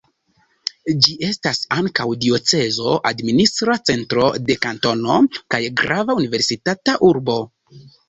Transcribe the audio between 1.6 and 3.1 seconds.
ankaŭ diocezo,